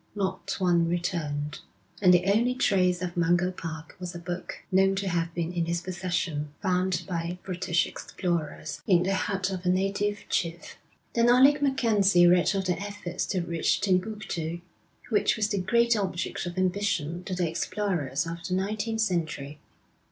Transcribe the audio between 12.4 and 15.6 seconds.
of the efforts to reach Timbuktu, which was the